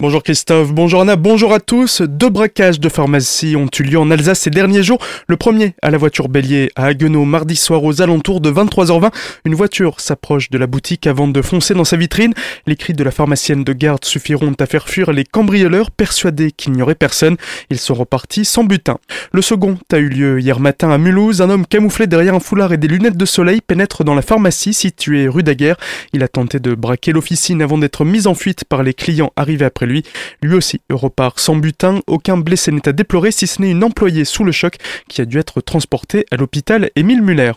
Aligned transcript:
Bonjour 0.00 0.22
Christophe, 0.22 0.72
bonjour 0.72 1.00
Anna, 1.00 1.16
bonjour 1.16 1.52
à 1.52 1.58
tous. 1.58 2.02
Deux 2.02 2.28
braquages 2.28 2.78
de 2.78 2.88
pharmacie 2.88 3.56
ont 3.56 3.66
eu 3.80 3.82
lieu 3.82 3.98
en 3.98 4.12
Alsace 4.12 4.38
ces 4.38 4.50
derniers 4.50 4.84
jours. 4.84 5.04
Le 5.26 5.36
premier 5.36 5.74
à 5.82 5.90
la 5.90 5.98
voiture 5.98 6.28
bélier 6.28 6.70
à 6.76 6.84
Haguenau 6.84 7.24
mardi 7.24 7.56
soir 7.56 7.82
aux 7.82 8.00
alentours 8.00 8.40
de 8.40 8.48
23h20. 8.48 9.10
Une 9.44 9.56
voiture 9.56 9.98
s'approche 9.98 10.50
de 10.50 10.58
la 10.58 10.68
boutique 10.68 11.08
avant 11.08 11.26
de 11.26 11.42
foncer 11.42 11.74
dans 11.74 11.82
sa 11.82 11.96
vitrine. 11.96 12.32
Les 12.68 12.76
cris 12.76 12.92
de 12.92 13.02
la 13.02 13.10
pharmacienne 13.10 13.64
de 13.64 13.72
garde 13.72 14.04
suffiront 14.04 14.52
à 14.60 14.66
faire 14.66 14.88
fuir 14.88 15.10
les 15.10 15.24
cambrioleurs 15.24 15.90
persuadés 15.90 16.52
qu'il 16.52 16.74
n'y 16.74 16.82
aurait 16.82 16.94
personne. 16.94 17.36
Ils 17.68 17.80
sont 17.80 17.94
repartis 17.94 18.44
sans 18.44 18.62
butin. 18.62 18.98
Le 19.32 19.42
second 19.42 19.78
a 19.92 19.98
eu 19.98 20.08
lieu 20.08 20.40
hier 20.40 20.60
matin 20.60 20.92
à 20.92 20.98
Mulhouse. 20.98 21.42
Un 21.42 21.50
homme 21.50 21.66
camouflé 21.66 22.06
derrière 22.06 22.36
un 22.36 22.40
foulard 22.40 22.72
et 22.72 22.76
des 22.76 22.86
lunettes 22.86 23.16
de 23.16 23.26
soleil 23.26 23.60
pénètre 23.66 24.04
dans 24.04 24.14
la 24.14 24.22
pharmacie 24.22 24.74
située 24.74 25.26
rue 25.26 25.42
Daguerre. 25.42 25.76
Il 26.12 26.22
a 26.22 26.28
tenté 26.28 26.60
de 26.60 26.76
braquer 26.76 27.10
l'officine 27.10 27.62
avant 27.62 27.78
d'être 27.78 28.04
mis 28.04 28.28
en 28.28 28.34
fuite 28.34 28.62
par 28.62 28.84
les 28.84 28.94
clients 28.94 29.32
arrivés 29.34 29.64
après 29.64 29.87
lui. 29.88 30.04
Aussi 30.52 30.80
repart 30.90 31.38
sans 31.38 31.56
butin. 31.56 32.00
Aucun 32.06 32.36
blessé 32.36 32.72
n'est 32.72 32.88
à 32.88 32.92
déplorer 32.92 33.30
si 33.30 33.46
ce 33.46 33.60
n'est 33.62 33.70
une 33.70 33.84
employée 33.84 34.24
sous 34.24 34.44
le 34.44 34.52
choc 34.52 34.76
qui 35.08 35.20
a 35.20 35.24
dû 35.24 35.38
être 35.38 35.60
transportée 35.60 36.26
à 36.30 36.36
l'hôpital 36.36 36.90
Émile 36.96 37.22
Muller. 37.22 37.52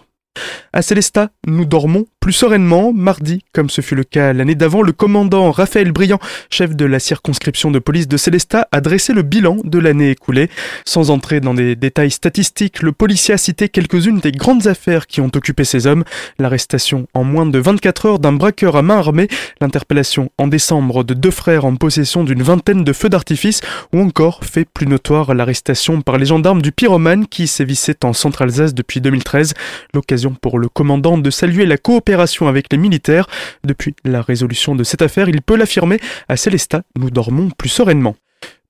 À 0.73 0.81
Célestat, 0.81 1.31
nous 1.45 1.65
dormons 1.65 2.05
plus 2.21 2.31
sereinement. 2.31 2.93
Mardi, 2.93 3.43
comme 3.51 3.69
ce 3.69 3.81
fut 3.81 3.95
le 3.95 4.05
cas 4.05 4.31
l'année 4.31 4.55
d'avant, 4.55 4.83
le 4.83 4.93
commandant 4.93 5.51
Raphaël 5.51 5.91
Briand, 5.91 6.19
chef 6.49 6.75
de 6.77 6.85
la 6.85 6.99
circonscription 6.99 7.71
de 7.71 7.79
police 7.79 8.07
de 8.07 8.15
Célestat, 8.15 8.69
a 8.71 8.79
dressé 8.79 9.11
le 9.11 9.23
bilan 9.23 9.57
de 9.65 9.79
l'année 9.79 10.11
écoulée. 10.11 10.49
Sans 10.85 11.09
entrer 11.09 11.41
dans 11.41 11.53
des 11.53 11.75
détails 11.75 12.11
statistiques, 12.11 12.83
le 12.83 12.93
policier 12.93 13.33
a 13.33 13.37
cité 13.37 13.67
quelques-unes 13.67 14.19
des 14.19 14.31
grandes 14.31 14.67
affaires 14.67 15.07
qui 15.07 15.19
ont 15.19 15.31
occupé 15.35 15.65
ces 15.65 15.87
hommes. 15.87 16.05
L'arrestation 16.39 17.07
en 17.13 17.25
moins 17.25 17.47
de 17.47 17.59
24 17.59 18.05
heures 18.05 18.19
d'un 18.19 18.31
braqueur 18.31 18.77
à 18.77 18.81
main 18.81 18.99
armée, 18.99 19.27
l'interpellation 19.59 20.31
en 20.37 20.47
décembre 20.47 21.03
de 21.03 21.13
deux 21.13 21.31
frères 21.31 21.65
en 21.65 21.75
possession 21.75 22.23
d'une 22.23 22.43
vingtaine 22.43 22.85
de 22.85 22.93
feux 22.93 23.09
d'artifice, 23.09 23.59
ou 23.93 23.99
encore, 23.99 24.45
fait 24.45 24.65
plus 24.65 24.87
notoire, 24.87 25.33
l'arrestation 25.33 26.01
par 26.01 26.17
les 26.17 26.27
gendarmes 26.27 26.61
du 26.61 26.71
pyromane 26.71 27.27
qui 27.27 27.47
sévissait 27.47 28.05
en 28.05 28.13
Centre-Alsace 28.13 28.73
depuis 28.73 29.01
2013. 29.01 29.53
L'occasion 29.93 30.20
pour 30.29 30.59
le 30.59 30.69
commandant 30.69 31.17
de 31.17 31.29
saluer 31.29 31.65
la 31.65 31.77
coopération 31.77 32.47
avec 32.47 32.67
les 32.71 32.77
militaires. 32.77 33.27
Depuis 33.63 33.95
la 34.03 34.21
résolution 34.21 34.75
de 34.75 34.83
cette 34.83 35.01
affaire, 35.01 35.29
il 35.29 35.41
peut 35.41 35.55
l'affirmer, 35.55 35.99
à 36.29 36.37
Célestat, 36.37 36.83
nous 36.95 37.09
dormons 37.09 37.49
plus 37.49 37.69
sereinement. 37.69 38.15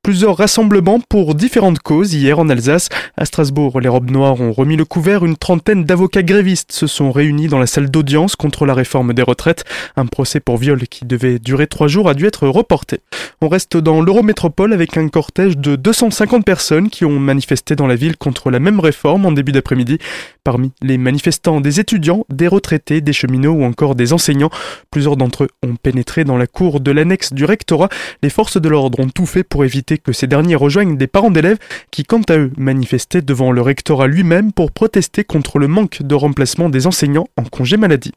Plusieurs 0.03 0.35
rassemblements 0.35 0.99
pour 0.99 1.35
différentes 1.35 1.77
causes 1.77 2.15
hier 2.15 2.39
en 2.39 2.49
Alsace. 2.49 2.89
À 3.17 3.25
Strasbourg, 3.25 3.79
les 3.79 3.87
robes 3.87 4.09
noires 4.09 4.41
ont 4.41 4.51
remis 4.51 4.75
le 4.75 4.83
couvert. 4.83 5.23
Une 5.23 5.37
trentaine 5.37 5.83
d'avocats 5.83 6.23
grévistes 6.23 6.71
se 6.71 6.87
sont 6.87 7.11
réunis 7.11 7.47
dans 7.47 7.59
la 7.59 7.67
salle 7.67 7.91
d'audience 7.91 8.35
contre 8.35 8.65
la 8.65 8.73
réforme 8.73 9.13
des 9.13 9.21
retraites. 9.21 9.63
Un 9.95 10.07
procès 10.07 10.39
pour 10.39 10.57
viol 10.57 10.87
qui 10.87 11.05
devait 11.05 11.37
durer 11.37 11.67
trois 11.67 11.87
jours 11.87 12.09
a 12.09 12.15
dû 12.15 12.25
être 12.25 12.47
reporté. 12.47 13.01
On 13.41 13.47
reste 13.47 13.77
dans 13.77 14.01
l'Eurométropole 14.01 14.73
avec 14.73 14.97
un 14.97 15.07
cortège 15.07 15.57
de 15.57 15.75
250 15.75 16.45
personnes 16.45 16.89
qui 16.89 17.05
ont 17.05 17.19
manifesté 17.19 17.75
dans 17.75 17.87
la 17.87 17.95
ville 17.95 18.17
contre 18.17 18.49
la 18.49 18.59
même 18.59 18.79
réforme 18.79 19.27
en 19.27 19.31
début 19.31 19.51
d'après-midi. 19.51 19.99
Parmi 20.43 20.71
les 20.81 20.97
manifestants, 20.97 21.61
des 21.61 21.79
étudiants, 21.79 22.25
des 22.29 22.47
retraités, 22.47 23.01
des 23.01 23.13
cheminots 23.13 23.53
ou 23.53 23.63
encore 23.63 23.93
des 23.93 24.13
enseignants. 24.13 24.49
Plusieurs 24.89 25.15
d'entre 25.15 25.43
eux 25.43 25.49
ont 25.63 25.75
pénétré 25.75 26.23
dans 26.23 26.37
la 26.37 26.47
cour 26.47 26.79
de 26.79 26.89
l'annexe 26.89 27.33
du 27.33 27.45
rectorat. 27.45 27.89
Les 28.23 28.31
forces 28.31 28.59
de 28.59 28.67
l'ordre 28.67 28.99
ont 28.99 29.09
tout 29.09 29.27
fait 29.27 29.43
pour 29.43 29.63
éviter 29.63 29.90
que 29.97 30.13
ces 30.13 30.27
derniers 30.27 30.55
rejoignent 30.55 30.97
des 30.97 31.07
parents 31.07 31.31
d'élèves 31.31 31.59
qui, 31.91 32.03
quant 32.03 32.21
à 32.29 32.37
eux, 32.37 32.51
manifestaient 32.57 33.21
devant 33.21 33.51
le 33.51 33.61
rectorat 33.61 34.07
lui-même 34.07 34.51
pour 34.51 34.71
protester 34.71 35.23
contre 35.23 35.59
le 35.59 35.67
manque 35.67 36.01
de 36.01 36.15
remplacement 36.15 36.69
des 36.69 36.87
enseignants 36.87 37.27
en 37.37 37.43
congé 37.43 37.77
maladie. 37.77 38.13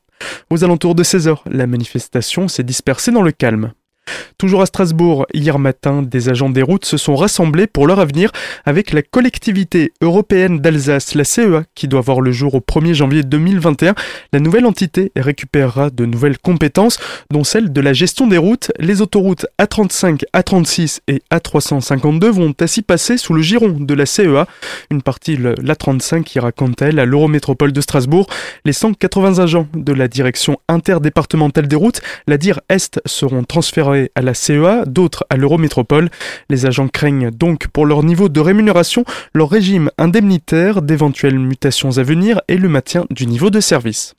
Aux 0.50 0.64
alentours 0.64 0.95
de 0.95 1.02
16h, 1.02 1.39
la 1.50 1.67
manifestation 1.67 2.48
s'est 2.48 2.62
dispersée 2.62 3.11
dans 3.11 3.22
le 3.22 3.33
calme. 3.33 3.72
Toujours 4.38 4.62
à 4.62 4.66
Strasbourg, 4.66 5.26
hier 5.32 5.58
matin, 5.58 6.02
des 6.02 6.28
agents 6.28 6.50
des 6.50 6.62
routes 6.62 6.84
se 6.84 6.96
sont 6.96 7.16
rassemblés 7.16 7.66
pour 7.66 7.86
leur 7.86 8.00
avenir 8.00 8.30
avec 8.64 8.92
la 8.92 9.02
collectivité 9.02 9.92
européenne 10.00 10.60
d'Alsace, 10.60 11.14
la 11.14 11.24
CEA, 11.24 11.64
qui 11.74 11.88
doit 11.88 12.00
voir 12.00 12.20
le 12.20 12.32
jour 12.32 12.54
au 12.54 12.60
1er 12.60 12.94
janvier 12.94 13.22
2021. 13.22 13.94
La 14.33 14.40
nouvelle 14.40 14.66
entité 14.66 15.12
récupérera 15.16 15.90
de 15.90 16.05
nouvelles 16.06 16.39
compétences, 16.39 16.98
dont 17.30 17.44
celle 17.44 17.72
de 17.72 17.80
la 17.80 17.92
gestion 17.92 18.27
des 18.27 18.39
routes. 18.39 18.72
Les 18.78 19.00
autoroutes 19.00 19.46
A35, 19.61 20.22
A36 20.34 21.00
et 21.08 21.22
A352 21.33 22.27
vont 22.30 22.55
ainsi 22.60 22.83
passer 22.83 23.16
sous 23.16 23.34
le 23.34 23.42
giron 23.42 23.77
de 23.78 23.94
la 23.94 24.06
CEA. 24.06 24.46
Une 24.90 25.02
partie, 25.02 25.36
l'A35, 25.36 26.36
ira 26.36 26.52
quant 26.52 26.70
à 26.80 26.86
elle 26.86 26.98
à 26.98 27.05
l'Eurométropole 27.05 27.72
de 27.72 27.80
Strasbourg. 27.80 28.27
Les 28.64 28.72
180 28.72 29.39
agents 29.39 29.68
de 29.74 29.92
la 29.92 30.08
direction 30.08 30.58
interdépartementale 30.68 31.68
des 31.68 31.77
routes, 31.77 32.00
la 32.27 32.39
DIR 32.39 32.60
Est, 32.68 33.00
seront 33.06 33.44
transférés 33.44 34.03
à 34.14 34.22
la 34.22 34.34
CEA, 34.34 34.84
d'autres 34.86 35.24
à 35.30 35.36
l'Eurométropole. 35.36 36.10
Les 36.50 36.66
agents 36.66 36.88
craignent 36.88 37.30
donc 37.30 37.68
pour 37.68 37.86
leur 37.86 38.02
niveau 38.02 38.28
de 38.28 38.40
rémunération, 38.40 39.04
leur 39.34 39.50
régime 39.50 39.90
indemnitaire, 39.98 40.82
d'éventuelles 40.82 41.38
mutations 41.38 41.98
à 41.98 42.02
venir 42.02 42.40
et 42.48 42.56
le 42.56 42.68
maintien 42.68 43.06
du 43.10 43.26
niveau 43.26 43.50
de 43.50 43.60
service. 43.60 44.14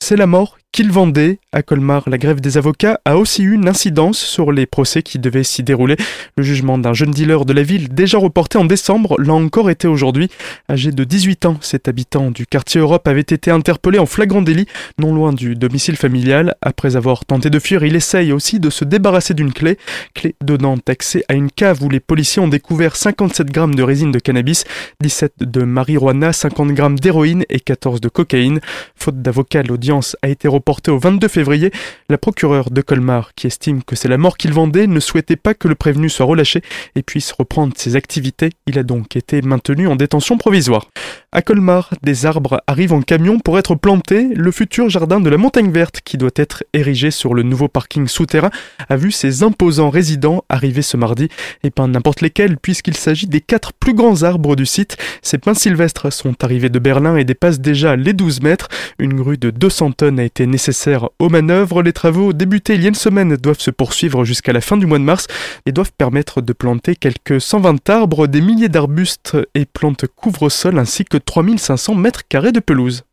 C'est 0.00 0.16
la 0.16 0.26
mort 0.26 0.58
qu'il 0.74 0.90
vendait. 0.90 1.38
À 1.52 1.62
Colmar, 1.62 2.02
la 2.08 2.18
grève 2.18 2.40
des 2.40 2.58
avocats 2.58 2.98
a 3.04 3.16
aussi 3.16 3.44
eu 3.44 3.52
une 3.52 3.68
incidence 3.68 4.18
sur 4.18 4.50
les 4.50 4.66
procès 4.66 5.04
qui 5.04 5.20
devaient 5.20 5.44
s'y 5.44 5.62
dérouler. 5.62 5.94
Le 6.36 6.42
jugement 6.42 6.78
d'un 6.78 6.92
jeune 6.92 7.12
dealer 7.12 7.44
de 7.44 7.52
la 7.52 7.62
ville, 7.62 7.90
déjà 7.90 8.18
reporté 8.18 8.58
en 8.58 8.64
décembre, 8.64 9.14
l'a 9.20 9.34
encore 9.34 9.70
été 9.70 9.86
aujourd'hui. 9.86 10.30
Âgé 10.68 10.90
de 10.90 11.04
18 11.04 11.46
ans, 11.46 11.58
cet 11.60 11.86
habitant 11.86 12.32
du 12.32 12.44
quartier 12.44 12.80
Europe 12.80 13.06
avait 13.06 13.20
été 13.20 13.52
interpellé 13.52 14.00
en 14.00 14.06
flagrant 14.06 14.42
délit, 14.42 14.66
non 14.98 15.14
loin 15.14 15.32
du 15.32 15.54
domicile 15.54 15.96
familial. 15.96 16.56
Après 16.60 16.96
avoir 16.96 17.24
tenté 17.24 17.50
de 17.50 17.60
fuir, 17.60 17.84
il 17.84 17.94
essaye 17.94 18.32
aussi 18.32 18.58
de 18.58 18.68
se 18.68 18.84
débarrasser 18.84 19.32
d'une 19.32 19.52
clé, 19.52 19.78
clé 20.12 20.34
donnant 20.42 20.74
accès 20.88 21.24
à 21.28 21.34
une 21.34 21.52
cave 21.52 21.84
où 21.84 21.88
les 21.88 22.00
policiers 22.00 22.42
ont 22.42 22.48
découvert 22.48 22.96
57 22.96 23.46
grammes 23.52 23.76
de 23.76 23.82
résine 23.84 24.10
de 24.10 24.18
cannabis, 24.18 24.64
17 25.02 25.34
de 25.38 25.62
marijuana, 25.62 26.32
50 26.32 26.72
grammes 26.72 26.98
d'héroïne 26.98 27.44
et 27.48 27.60
14 27.60 28.00
de 28.00 28.08
cocaïne. 28.08 28.58
Faute 28.96 29.22
d'avocat, 29.22 29.62
l'audience 29.62 30.16
a 30.20 30.28
été 30.28 30.48
reportée 30.48 30.63
porté 30.64 30.90
au 30.90 30.98
22 30.98 31.28
février, 31.28 31.70
la 32.08 32.18
procureure 32.18 32.70
de 32.70 32.80
Colmar, 32.80 33.34
qui 33.34 33.46
estime 33.46 33.82
que 33.82 33.96
c'est 33.96 34.08
la 34.08 34.18
mort 34.18 34.36
qu'il 34.36 34.52
vendait, 34.52 34.86
ne 34.86 35.00
souhaitait 35.00 35.36
pas 35.36 35.54
que 35.54 35.68
le 35.68 35.74
prévenu 35.74 36.08
soit 36.08 36.26
relâché 36.26 36.62
et 36.96 37.02
puisse 37.02 37.32
reprendre 37.32 37.74
ses 37.76 37.96
activités. 37.96 38.50
Il 38.66 38.78
a 38.78 38.82
donc 38.82 39.16
été 39.16 39.42
maintenu 39.42 39.86
en 39.86 39.96
détention 39.96 40.38
provisoire. 40.38 40.88
À 41.32 41.42
Colmar, 41.42 41.90
des 42.02 42.26
arbres 42.26 42.62
arrivent 42.66 42.92
en 42.92 43.02
camion 43.02 43.38
pour 43.40 43.58
être 43.58 43.74
plantés. 43.74 44.28
Le 44.34 44.50
futur 44.52 44.88
jardin 44.88 45.20
de 45.20 45.28
la 45.28 45.36
Montagne 45.36 45.70
Verte, 45.70 46.00
qui 46.04 46.16
doit 46.16 46.30
être 46.36 46.64
érigé 46.72 47.10
sur 47.10 47.34
le 47.34 47.42
nouveau 47.42 47.68
parking 47.68 48.06
souterrain, 48.06 48.50
a 48.88 48.96
vu 48.96 49.10
ses 49.10 49.42
imposants 49.42 49.90
résidents 49.90 50.44
arriver 50.48 50.82
ce 50.82 50.96
mardi, 50.96 51.28
et 51.62 51.70
pas 51.70 51.86
n'importe 51.86 52.20
lesquels, 52.20 52.56
puisqu'il 52.56 52.96
s'agit 52.96 53.26
des 53.26 53.40
quatre 53.40 53.72
plus 53.72 53.94
grands 53.94 54.22
arbres 54.22 54.56
du 54.56 54.66
site. 54.66 54.96
Ces 55.22 55.38
pins 55.38 55.54
sylvestres 55.54 56.12
sont 56.12 56.44
arrivés 56.44 56.68
de 56.68 56.78
Berlin 56.78 57.16
et 57.16 57.24
dépassent 57.24 57.60
déjà 57.60 57.96
les 57.96 58.12
12 58.12 58.42
mètres. 58.42 58.68
Une 58.98 59.14
grue 59.14 59.38
de 59.38 59.50
200 59.50 59.92
tonnes 59.92 60.20
a 60.20 60.24
été 60.24 60.46
nécessaire 60.54 61.08
aux 61.18 61.28
manœuvres. 61.28 61.82
Les 61.82 61.92
travaux 61.92 62.32
débutés 62.32 62.76
il 62.76 62.82
y 62.82 62.84
a 62.84 62.88
une 62.88 62.94
semaine 62.94 63.34
doivent 63.34 63.58
se 63.58 63.72
poursuivre 63.72 64.24
jusqu'à 64.24 64.52
la 64.52 64.60
fin 64.60 64.76
du 64.76 64.86
mois 64.86 65.00
de 65.00 65.04
mars 65.04 65.26
et 65.66 65.72
doivent 65.72 65.90
permettre 65.98 66.40
de 66.42 66.52
planter 66.52 66.94
quelques 66.94 67.40
120 67.40 67.90
arbres, 67.90 68.28
des 68.28 68.40
milliers 68.40 68.68
d'arbustes 68.68 69.36
et 69.56 69.64
plantes 69.64 70.06
couvre-sol 70.06 70.78
ainsi 70.78 71.04
que 71.04 71.16
3500 71.16 71.96
mètres 71.96 72.22
carrés 72.28 72.52
de 72.52 72.60
pelouse. 72.60 73.02